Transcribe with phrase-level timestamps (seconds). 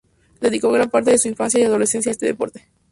[0.39, 2.67] Dedicó gran parte de su infancia y adolescencia a este deporte.